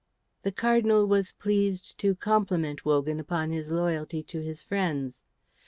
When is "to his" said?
4.23-4.63